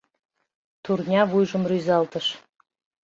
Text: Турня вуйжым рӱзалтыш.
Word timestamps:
Турня 0.83 1.21
вуйжым 1.31 1.63
рӱзалтыш. 1.69 2.27